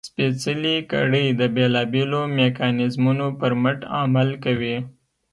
[0.07, 4.77] سپېڅلې کړۍ د بېلابېلو میکانیزمونو پر مټ عمل کوي.